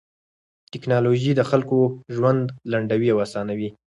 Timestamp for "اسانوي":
3.25-3.69